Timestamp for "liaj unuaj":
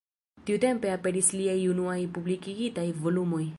1.41-1.99